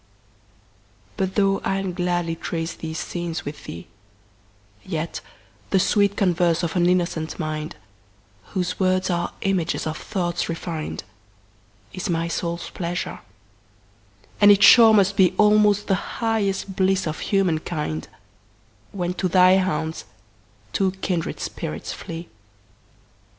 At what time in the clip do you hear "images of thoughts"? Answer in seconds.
9.41-10.49